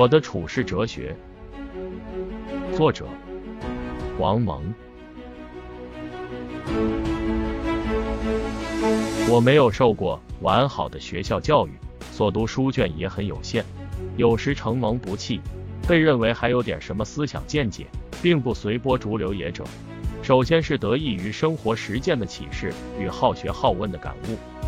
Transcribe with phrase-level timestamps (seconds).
[0.00, 1.14] 我的处世哲学，
[2.74, 3.06] 作者
[4.18, 4.72] 王蒙。
[9.28, 11.72] 我没有受过完好的学校教育，
[12.10, 13.62] 所读书卷也很有限，
[14.16, 15.38] 有时承蒙不弃，
[15.86, 17.86] 被认为还有点什么思想见解，
[18.22, 19.64] 并不随波逐流也者。
[20.22, 24.59] 首先是得益于生活实践的启示与好学好问的感悟。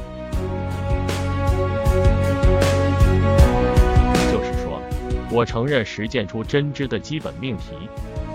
[5.34, 7.72] 我承认实践出真知的基本命题，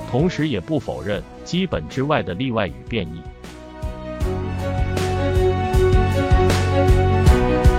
[0.09, 3.21] 同时也不否认基本之外的例外与变异。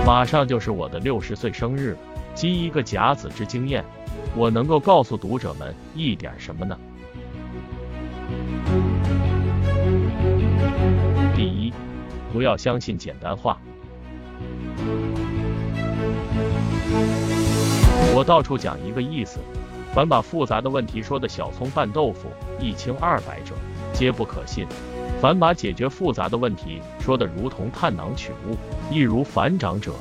[0.05, 1.97] 马上就是我的六十岁生日了，
[2.33, 3.83] 基一个甲子之经验，
[4.37, 6.77] 我能够告诉读者们一点什么呢？
[11.35, 11.73] 第一，
[12.31, 13.59] 不要相信简单化。
[18.15, 19.39] 我到处讲一个意思，
[19.93, 23.53] 凡把复杂的问题说的小葱拌豆腐、一清二白者，
[23.93, 24.65] 皆不可信；
[25.21, 28.57] 凡把解决复杂的问题说的如同探囊取物、
[28.91, 29.93] 易如反掌者，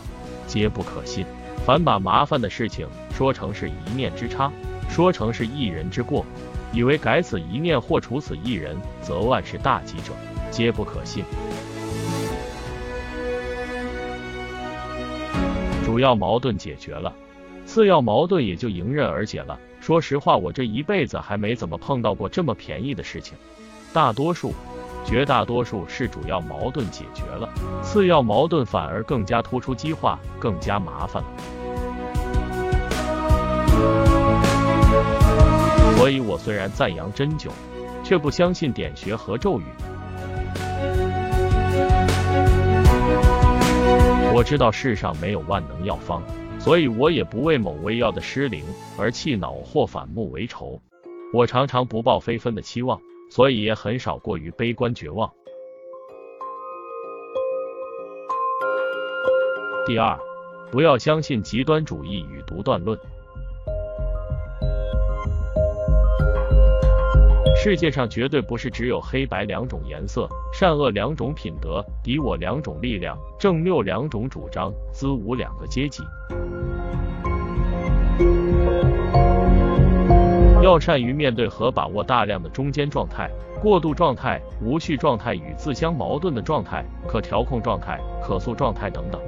[0.47, 1.25] 皆不可信；
[1.65, 4.51] 凡把麻烦的事情说成是一念之差，
[4.89, 6.25] 说成是一人之过，
[6.73, 10.13] 以为改此一念或除此一人，则万事大吉者，
[10.51, 11.25] 皆不可信。
[15.85, 17.13] 主要矛盾解决了。
[17.69, 19.61] 次要矛盾也就迎刃而解了。
[19.79, 23.37] 说实话，我这一辈子还没怎么碰到过这么便宜的事情。
[23.93, 24.55] 大多数、
[25.05, 27.47] 绝大多数是主要矛盾解决了，
[27.83, 31.29] 次要矛盾反而更加突出激化，更加麻烦了。
[35.99, 37.51] 所以我虽然赞扬针灸，
[38.03, 39.65] 却不相信点穴和咒语。
[44.33, 46.23] 我知道世上没有万能药方。
[46.59, 48.63] 所以我也不为某味药的失灵
[48.99, 50.81] 而气恼或反目为仇。
[51.33, 55.33] 我常常不抱非分的期望，所以也很少过于悲观绝望。
[59.87, 60.19] 第二，
[60.71, 62.99] 不要相信极端主义与独断论。
[67.61, 76.05] 世界上绝对不是只有黑白两种颜色，善恶两种品德，敌我两种力量，正谬两种主张，资武两个阶级。
[80.63, 83.29] 要善于面对和把握大量的中间状态、
[83.61, 89.21] 过渡状态、无序状态与自相矛盾的状态、可调控状态、可塑状态等等。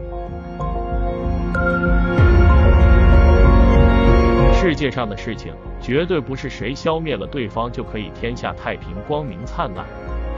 [4.71, 9.85] 世界上的事情绝对不是谁消灭了对方就可以天下太平、光明灿烂，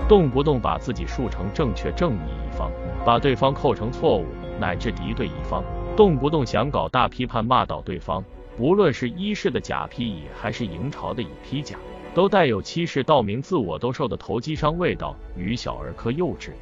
[0.09, 2.70] 动不动把自己树成正确正义一方，
[3.04, 4.25] 把对方扣成错误
[4.59, 5.62] 乃至敌对一方，
[5.94, 8.25] 动不动想搞大批判骂倒对方。
[8.56, 11.76] 不论是一世的假披乙，还是营朝的乙披甲，
[12.14, 16.53] 都带有欺世盗名、自我斗兽的投机商味道，与小儿科幼稚。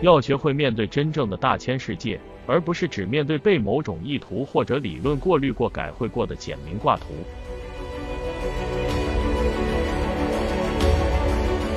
[0.00, 7.06] 要学会面对真正的大千世界，而不是只面对被某种意图或者理论过滤过、改绘过的简明挂图。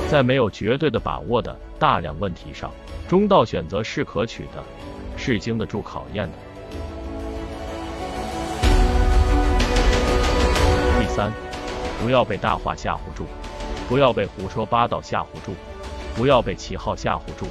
[0.09, 2.71] 在没有绝对的把握的大量问题上，
[3.07, 4.63] 中道选择是可取的，
[5.17, 6.33] 是经得住考验的。
[10.99, 11.31] 第三，
[12.01, 13.23] 不要被大话吓唬住，
[13.89, 15.53] 不要被胡说八道吓唬住，
[16.15, 17.47] 不要被旗号吓唬住。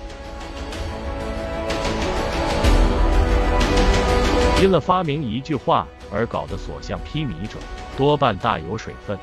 [4.64, 7.58] 因了发明一句话而搞得所向披靡者，
[7.98, 9.18] 多半大有水分。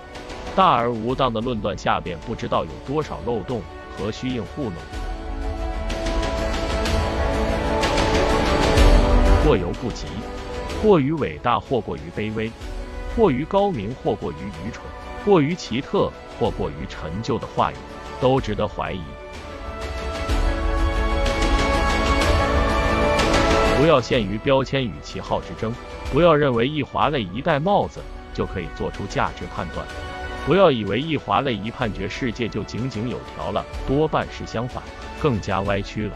[0.56, 3.60] 大而无当的论断下边，不知道有多少漏洞
[3.98, 4.74] 和虚应糊弄。
[9.44, 10.06] 过犹不及，
[10.80, 12.52] 过于伟大或过于卑微。
[13.16, 14.86] 过于高明或过于愚蠢，
[15.26, 17.76] 过于奇特或过于陈旧的话语，
[18.22, 19.02] 都值得怀疑。
[23.82, 25.74] 不要限于标签与旗号之争，
[26.14, 28.00] 不要认为一华类一戴帽子
[28.32, 29.84] 就可以做出价值判断，
[30.46, 34.84] 不要以为一华类一判决世界就井井有条了，多半是相反，
[35.20, 36.16] 更加歪曲了。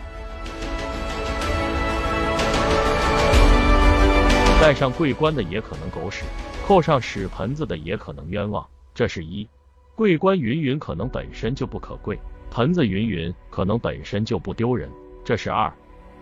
[4.61, 6.23] 戴上桂冠的也可能狗屎。
[6.67, 8.63] 扣上屎盆子的也可能冤枉，
[8.93, 9.47] 这是一；
[9.95, 12.19] 桂冠云云可能本身就不可贵，
[12.51, 14.87] 盆子云云可能本身就不丢人，
[15.23, 15.73] 这是二；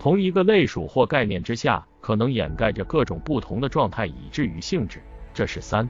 [0.04, 5.02] 同一个类属或概念之下，可能掩盖着各种不同的状态，以至于性质，
[5.34, 5.88] 这是三；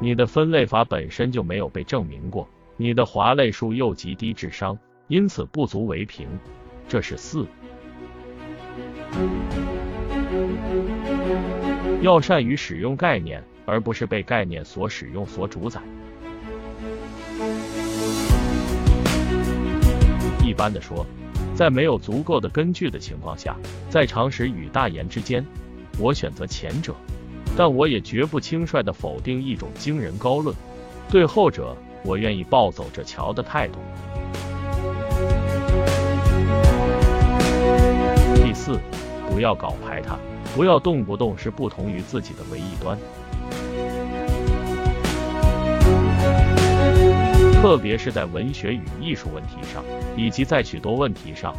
[0.00, 4.78] 你的分类法本身就没有被证明过，你的华类数又极低智商，
[5.08, 6.28] 因此不足为凭，
[6.86, 7.44] 这是四。
[12.00, 13.42] 要善于使用概念。
[13.70, 15.78] 而不是被概念所使用、所主宰。
[20.42, 21.04] 一般的说，
[21.58, 23.56] 在没有足够的根据的情况下，
[23.90, 25.44] 在常识与大言之间，
[25.98, 26.94] 我选择前者，
[27.56, 30.54] 但我也绝不轻率的否定一种惊人高论。
[31.10, 33.80] 对后者，我愿意暴走着瞧的态度。
[38.36, 38.78] 第四，
[39.28, 40.16] 不要搞排他，
[40.54, 42.96] 不要动不动是不同于自己的唯一端。
[47.60, 49.82] 特别是在文学与艺术问题上，
[50.16, 51.52] 以及在许多问题上，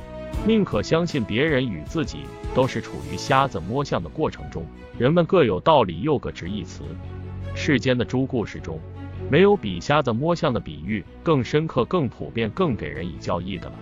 [0.48, 2.20] 宁可相信别人与自己
[2.56, 4.66] 都是处于瞎子摸象的过程中。
[4.98, 6.84] 人们各有道理，又各执一词。
[7.54, 8.80] 世间的诸故事中，
[9.30, 13.74] 没有比瞎子摸象的比喻更深刻、更普遍、更给人以教益的了。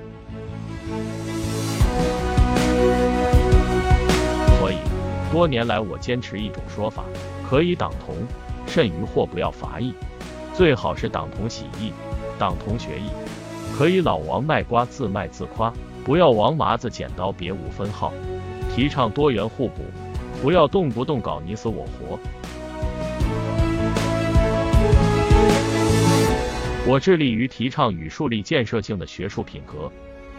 [4.59, 4.77] 所以，
[5.31, 7.03] 多年来我坚持一种说法：
[7.47, 8.15] 可以党同，
[8.65, 9.93] 甚于或不要伐异。
[10.53, 11.93] 最好是党同喜异，
[12.37, 13.09] 党同学异。
[13.77, 15.71] 可以老王卖瓜自卖自夸，
[16.03, 18.11] 不要王麻子剪刀别无分号。
[18.73, 19.83] 提倡多元互补，
[20.41, 22.19] 不要动不动搞你死我活。
[26.87, 29.91] 我致力于提倡与树立建设性的学术品格。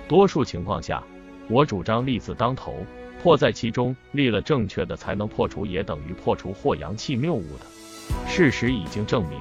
[0.09, 1.03] 多数情况下，
[1.49, 2.75] 我主张立字当头，
[3.23, 3.95] 破在其中。
[4.13, 7.78] 立了正确的，才能破除，也等于破除或阳气谬误的。
[8.27, 9.39] 事实已经证明。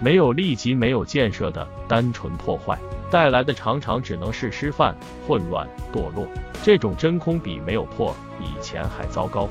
[0.00, 2.76] 没有立即没有建设的单纯破坏
[3.08, 4.96] 带来的，常常只能是失范、
[5.28, 6.26] 混乱、堕落。
[6.60, 9.48] 这种真空比没有破以前还糟糕。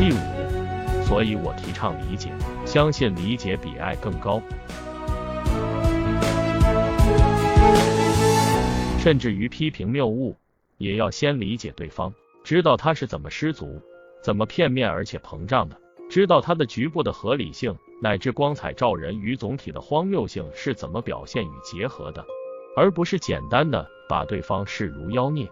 [0.00, 2.30] 第五，所以我提倡理解，
[2.66, 4.42] 相信理解比爱更高。
[8.98, 10.34] 甚至于批评谬误，
[10.78, 12.12] 也要先理解对方，
[12.42, 13.80] 知道他是怎么失足、
[14.24, 15.76] 怎么片面而且膨胀的。
[16.08, 22.24] 知道它的局部的合理性，乃至光彩照人与总体的荒谬性是怎么表现与结合的，
[22.74, 25.46] 而不是简单的把对方视如妖孽。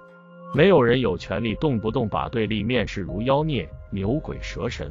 [0.55, 4.91] 没有人有权利动不动把对立面视如妖孽、牛鬼蛇神。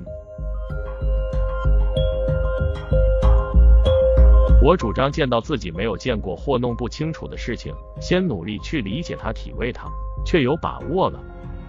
[4.64, 9.90] 我主张见到自己没有见过或弄不清楚的事情，先努力去理解它、体味它，
[10.24, 11.20] 却有把握了，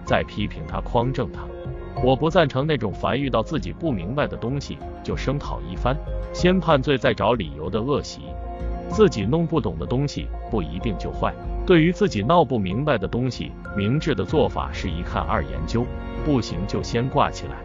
[0.05, 1.41] 再批评它、匡正它。
[2.03, 5.95] 我不赞成那种凡遇到自己不明白的东西就声讨一番，
[6.33, 8.23] 先判罪再找理由的恶习。
[8.89, 11.33] 自己弄不懂的东西不一定就坏。
[11.65, 15.85] 对于自己闹不明白的东西，明智的做法是一看二研究，
[16.25, 17.55] 不行就先挂起来。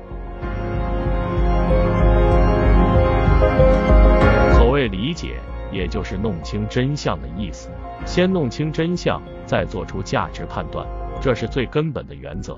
[4.52, 5.40] 所谓理解，
[5.72, 7.70] 也就是弄清真相的意思。
[8.06, 10.86] 先弄清真相，再做出价值判断，
[11.20, 12.56] 这是最根本的原则。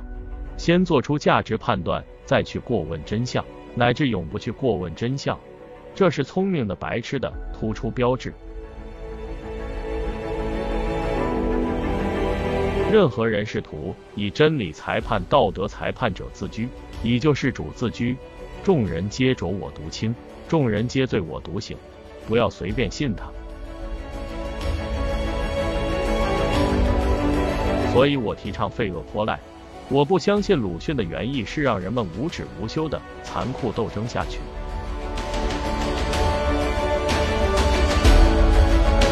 [0.61, 3.43] 先做出价值判断，再去过问真相，
[3.75, 5.41] 乃至永不去过问真相，
[5.95, 8.31] 这是聪明的白痴的突出标志。
[12.93, 16.69] 任何人试图以真理裁判、道德裁判者自居，
[17.03, 18.15] 以救世主自居，
[18.63, 20.15] 众人皆浊我独清，
[20.47, 21.75] 众人皆醉我独醒，
[22.29, 23.25] 不要随便信他。
[27.95, 29.41] 所以我提倡废恶泼赖。
[29.93, 34.39] 我不相信鲁迅的原意是让人们无止无休的残酷斗争下去，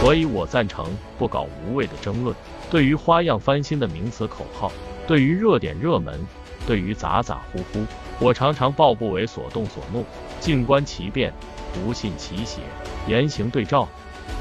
[0.00, 0.86] 所以我赞成
[1.18, 2.34] 不搞无谓的争论。
[2.70, 4.70] 对于花样翻新的名词口号，
[5.04, 6.24] 对于热点热门，
[6.64, 7.84] 对于咋咋呼呼，
[8.20, 10.04] 我常常抱不为所动所怒，
[10.38, 11.32] 静观其变，
[11.74, 12.60] 不信其邪，
[13.08, 13.88] 言行对照，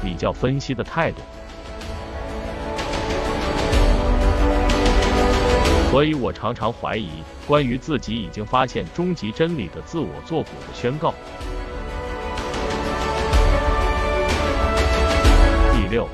[0.00, 1.18] 比较分析的态度。
[5.90, 7.08] 所以我常常怀疑
[7.46, 11.14] 关于自己已经发现终极真理的自我作古的宣告。
[15.72, 16.06] 第六，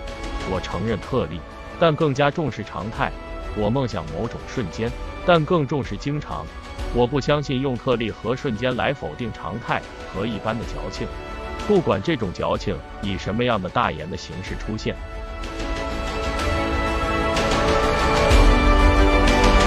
[0.49, 1.41] 我承认特例，
[1.81, 3.11] 但更加重视常态。
[3.57, 4.91] 我梦想某种瞬间，
[5.27, 6.47] 但更重视经常。
[6.95, 11.09] 我不相信用特例和瞬间来否定常态和一般的矫情，
[11.67, 14.95] 不管这种矫情以什么样的大言的形式出现。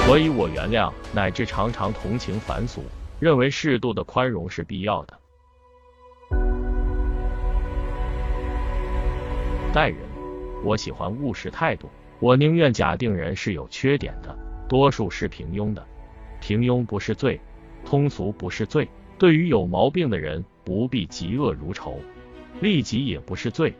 [0.08, 2.82] 所以我原谅，乃至常常同情凡俗，
[3.20, 5.20] 认为适度的宽容是必要的。
[9.74, 9.98] 待人，
[10.64, 11.90] 我喜欢务实态度，
[12.22, 14.34] 我宁愿假定人是有缺点的，
[14.70, 15.86] 多数是平庸的。
[16.40, 17.38] 平庸不是罪，
[17.84, 18.88] 通俗不是罪。
[19.18, 22.00] 对于有毛病的人，不必嫉恶如仇。
[22.62, 23.74] 利己也不是罪，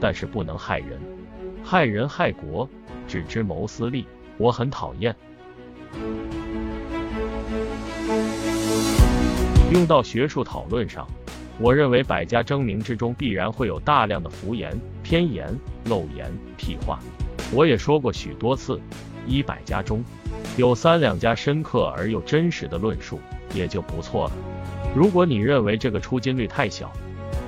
[0.00, 0.98] 但是不能害人，
[1.62, 2.66] 害人害国，
[3.06, 4.06] 只知谋私利，
[4.38, 5.14] 我很讨厌。
[9.72, 11.06] 用到学术讨论上，
[11.58, 15.52] 我认为百家争鸣之中必然会有大量的浮言、偏言、
[15.86, 17.00] 漏言、屁话。
[17.52, 18.80] 我也说过许多次，
[19.26, 20.04] 一百家中
[20.56, 23.20] 有三两家深刻而又真实的论述，
[23.54, 24.32] 也就不错了。
[24.94, 26.92] 如果你认为这个出金率太小，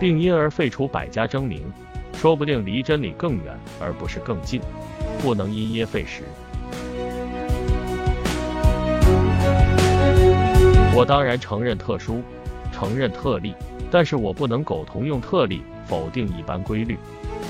[0.00, 1.62] 并因而废除百家争鸣，
[2.15, 4.61] 说不定离真理更远而不是更近，
[5.23, 6.25] 不能因噎废食。
[10.97, 12.23] 我当然承认特殊，
[12.73, 13.55] 承认特例，
[13.91, 16.97] 但是我不能苟同用特例否定一般规律。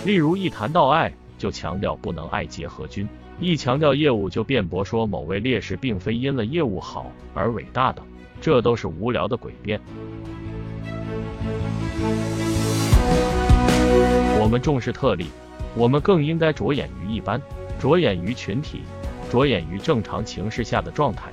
[0.04, 3.06] 例如一谈到爱，就强调不能爱结合军；
[3.38, 8.02] 一强调业务，就辩驳说某位烈士并非因了业务好而伟大的，
[8.40, 9.80] 这都是无聊的诡辩。
[14.40, 15.26] 我们重视特例，
[15.76, 17.40] 我们更应该着眼于一般，
[17.78, 18.80] 着眼于群体，
[19.30, 21.30] 着眼于正常情势下的状态，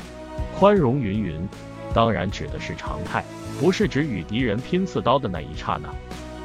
[0.60, 1.50] 宽容云云。
[1.94, 3.24] 当然指的是常态，
[3.60, 5.90] 不是指与敌人拼刺刀的那一刹那。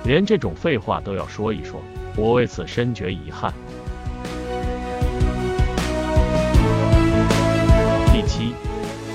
[0.04, 1.82] 连这种废话都要说一说，
[2.16, 3.52] 我为此深觉遗憾。
[8.12, 8.52] 第七，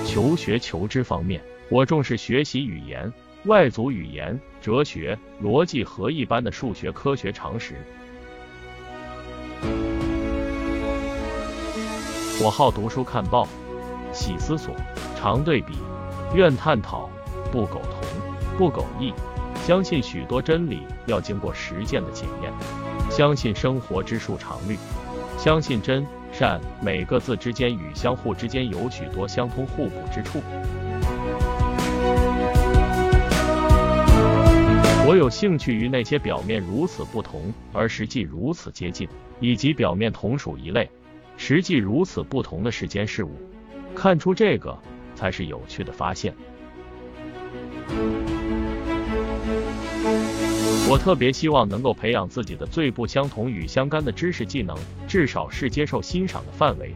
[0.05, 3.11] 求学求知方面，我重视学习语言、
[3.45, 7.75] 外族语言、哲学、逻辑和一般的数学科学常识。
[12.43, 13.47] 我好读书看报，
[14.11, 14.75] 喜思索，
[15.15, 15.73] 常对比。
[16.35, 17.07] 愿探讨，
[17.51, 19.13] 不苟同，不苟异。
[19.63, 22.51] 相信许多真理要经过实践的检验。
[23.11, 24.75] 相信生活之数常律。
[25.37, 30.41] 相信真善每个字之间与相互之间有许多相通互补之处。
[35.05, 39.07] 我有兴趣于那些表面如此不同而实际如此接近，
[39.39, 40.89] 以及表面同属一类，
[41.37, 43.29] 实际如此不同的世间事物。
[43.93, 44.75] 看出这个。
[45.23, 46.33] 才是有趣的发现。
[50.89, 54.77] 我特别希望能够培养自己的最不相同与相干的知识技能，
[55.07, 56.93] 至少是接受欣赏的范围。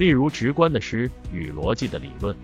[0.00, 2.34] 例如直观的诗与逻辑的理论，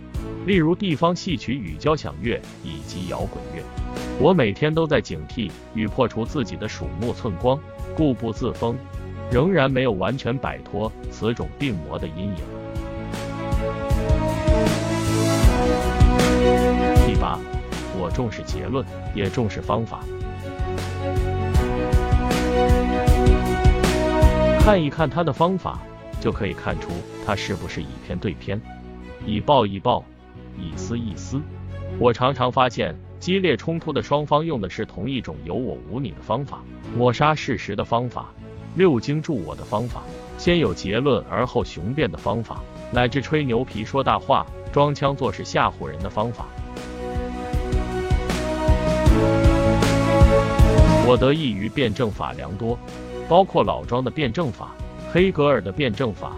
[0.46, 3.64] 例如地方戏曲与交响乐以及摇滚乐。
[4.20, 7.58] 我每天都在警惕与破除自己的鼠目寸光、
[7.96, 8.76] 固步自封，
[9.32, 12.36] 仍然没有完全摆脱此种病魔的阴影。
[18.16, 18.82] 重视结论，
[19.14, 20.00] 也重视方法。
[24.60, 25.78] 看一看他的方法，
[26.18, 26.88] 就可以看出
[27.26, 28.58] 他是不是以偏对偏，
[29.26, 30.02] 以暴易暴，
[30.58, 31.38] 以私易私。
[31.98, 36.62] 我常常发现，激烈冲突的双方用的是同一种有我无你的方法，
[36.96, 38.30] 抹杀事实的方法，
[38.76, 40.00] 六经助我的方法，
[40.38, 46.46] 先有结论而后雄辩的方法，乃至吹牛皮说大话、装腔作势吓唬人的方法。
[51.08, 52.76] 我得益于辩证法良多，
[53.28, 54.72] 包括老庄的辩证法、
[55.12, 56.32] 黑格尔的辩证法、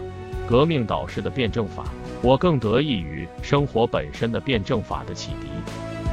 [0.46, 1.84] 革命导师的辩证法。
[2.20, 5.48] 我更得益于生活本身的辩证法的启迪，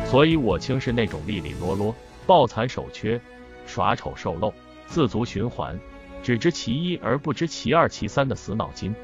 [0.09, 1.93] 所以我轻视那种利利落落、
[2.25, 3.19] 抱残守缺、
[3.67, 4.53] 耍丑受漏、
[4.87, 5.77] 自足循环、
[6.23, 8.95] 只知其一而不知其二其三的死脑筋。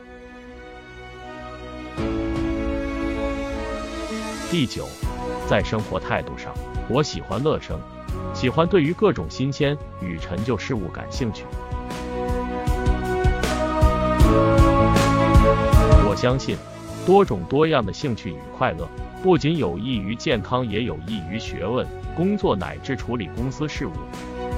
[4.49, 4.87] 第九，
[5.45, 6.53] 在生活态度上，
[6.87, 7.77] 我喜欢乐生。
[8.33, 11.45] 喜欢对于各种新鲜与陈旧事物感兴趣。
[16.07, 16.57] 我相信，
[17.05, 18.87] 多种多样的兴趣与快乐，
[19.21, 21.85] 不仅有益于健康，也有益于学问、
[22.15, 23.91] 工作乃至处理公司事务。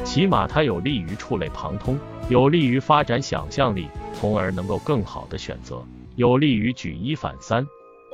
[0.04, 1.98] 起码它有利于触类旁通，
[2.30, 5.82] 有利于发展想象力，从而能够更好的选择，
[6.16, 7.66] 有利于举一反三，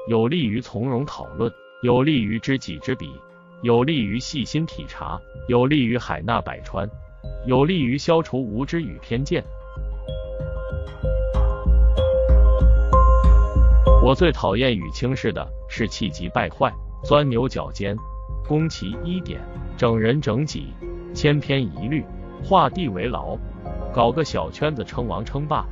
[0.07, 1.51] 有利于从容讨论，
[1.81, 3.11] 有利于知己知彼。
[3.61, 6.89] 有利于细心体察，有利于海纳百川，
[7.45, 9.43] 有利于消除无知与偏见。
[14.01, 16.73] 我最讨厌与轻视的是气急败坏、
[17.03, 17.97] 钻牛角尖、
[18.47, 19.41] 攻其一点、
[19.77, 20.73] 整人整己、
[21.13, 22.05] 千篇一律、
[22.41, 23.37] 画地为牢、
[23.93, 25.65] 搞个小圈子称王称霸。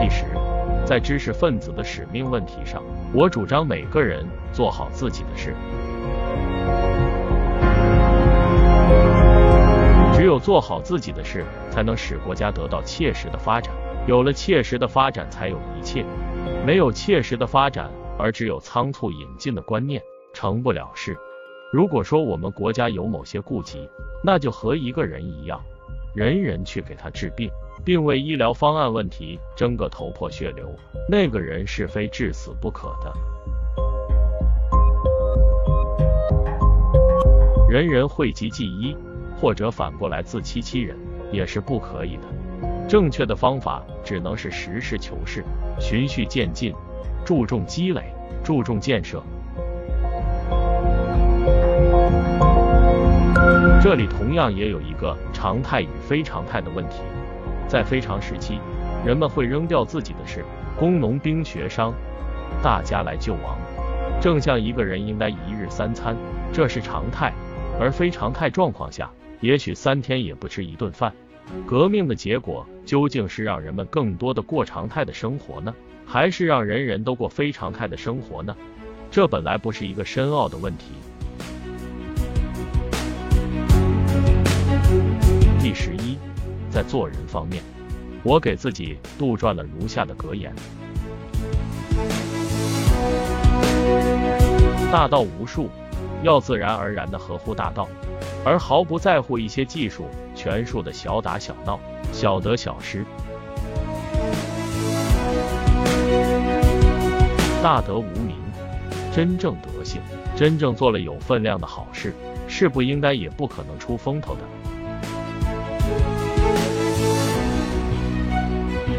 [0.00, 0.24] 第十，
[0.84, 2.82] 在知识分子的使命问题上。
[3.12, 5.54] 我主张每个人做好自己的事，
[10.12, 13.72] 只有做好自己的事，才能使国家得到切实的发展。
[14.06, 16.04] 有了切实的发展，才有一切。
[16.66, 20.02] 没有切实的发展，而只有仓促引进的观念，
[20.34, 21.16] 成不了事。
[21.72, 23.88] 如果说我们国家有某些痼疾，
[24.22, 25.60] 那就和一个人一样，
[26.14, 27.50] 人人去给他治病，
[27.82, 30.70] 并为医疗方案问题争个头破血流，
[31.08, 33.12] 那个人是非至死不可的。
[37.68, 38.96] 人人讳疾忌医，
[39.40, 40.96] 或者反过来自欺欺人，
[41.32, 42.22] 也是不可以的。
[42.88, 45.42] 正确的方法只能是实事求是，
[45.80, 46.72] 循序渐进，
[47.24, 48.14] 注重积累，
[48.44, 49.22] 注重建设。
[53.82, 57.00] 这里同样也有一个常态与非常态的问题。
[57.74, 58.60] 在非常时期，
[59.04, 60.44] 人们会扔掉自己的事，
[60.78, 61.92] 工农兵学商，
[62.62, 63.58] 大家来救亡。
[64.20, 66.16] 正像一个人应该一日三餐，
[66.52, 67.32] 这是常态。
[67.80, 71.12] 而非常态状况下，也许三天也不吃一顿饭。
[71.66, 75.74] 革命的结果究竟是让人们更多的过常态的生活呢，
[76.06, 78.54] 还是让人人都过非常态的生活呢？
[79.10, 80.92] 这本来不是一个深奥的问题。
[85.58, 86.13] 第十一，
[86.74, 87.62] 在做人方面，
[88.24, 90.52] 我给自己杜撰了如下的格言：
[94.90, 95.70] 大道无术。
[96.24, 97.86] 要自然而然的合乎大道，
[98.44, 101.78] 而毫不在乎一些技术权术的小打小闹、
[102.12, 103.04] 小得小失。
[107.62, 108.36] 大德无名，
[109.14, 110.00] 真正德行，
[110.34, 112.14] 真正做了有分量的好事，
[112.48, 114.40] 是不应该也不可能出风头的。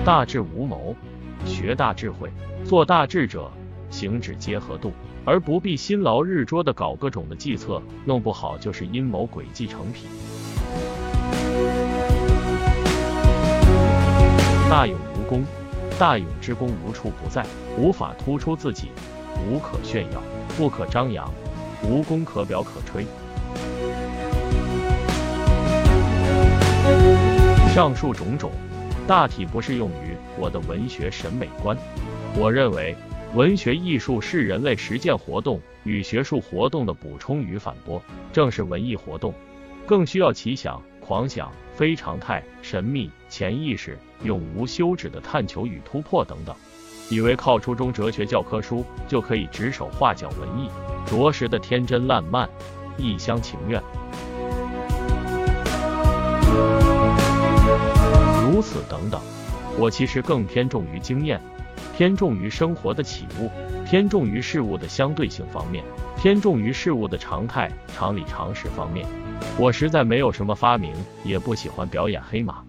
[0.06, 0.96] 大智无谋，
[1.48, 2.32] 学大智慧，
[2.64, 3.50] 做大智者，
[3.90, 4.94] 行止皆合度。
[5.26, 10.08] 而不必辛劳日拙的搞各种的计策，弄不好就是阴谋诡计成品。
[14.70, 15.44] 大勇无功，
[15.98, 17.44] 大勇之功无处不在，
[17.76, 18.90] 无法突出自己，
[19.50, 20.22] 无可炫耀，
[20.56, 21.28] 不可张扬，
[21.82, 23.08] 无功可表可吹。
[27.74, 28.52] 上述种种，
[29.08, 31.78] 大体不适用于我的文学审美观。
[32.38, 32.96] 我认为。
[33.34, 39.34] 文学艺术是人类实践活动与学术活动的补充与反驳，正是文艺活动，
[39.86, 46.56] 更需要奇想、狂想、非常态、神秘、潜意识、永无休止的探求与突破等等。
[47.10, 50.70] 以为靠初中哲学教科书就可以指手画脚文艺，
[51.06, 52.50] 着实的天真烂漫、
[52.98, 53.84] 一厢情愿。
[58.56, 59.20] 如此等等，
[59.78, 61.42] 我其实更偏重于经验。
[61.94, 63.52] 偏重于生活的起悟，
[63.86, 65.84] 偏重于事物的相对性方面，
[66.16, 69.06] 偏重于事物的常态、常理、常识方面。
[69.60, 70.94] 我实在没有什么发明，
[71.26, 72.64] 也不喜欢表演黑马。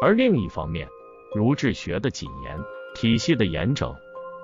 [0.00, 0.86] 而另一方面，
[1.34, 2.56] 如治学的谨严，
[2.94, 3.92] 体系的严整，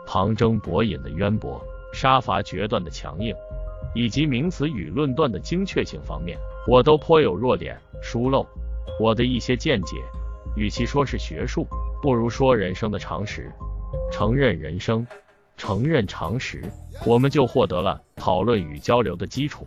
[0.05, 3.33] 旁征博引的渊博，杀伐决断的强硬，
[3.95, 6.37] 以及名词与论断的精确性方面，
[6.71, 8.47] 我都颇有弱点、疏漏。
[9.01, 9.97] 我的一些见解。
[10.55, 11.67] 与其说是学术，
[12.03, 13.51] 不如说人生的常识。
[14.13, 15.07] 承认人生，
[15.57, 16.63] 承认常识，
[17.07, 19.67] 我们就获得了讨论与交流的基础。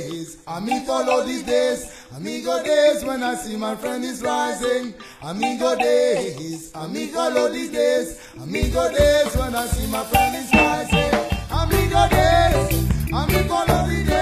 [0.00, 5.76] days, amigo all these days, amigo days when I see my friend is rising, amigo
[5.76, 11.12] days, amigo all these days, amigo days when I see my friend is rising,
[11.50, 14.15] amigo days, amigo all these days.